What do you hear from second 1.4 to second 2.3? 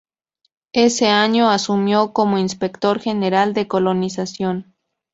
asumió